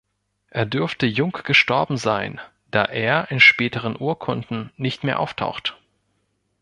[0.49, 5.79] Er dürfte jung gestorben sein, da er in späteren Urkunden nicht mehr auftaucht.